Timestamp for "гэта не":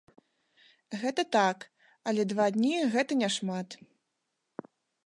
2.97-3.29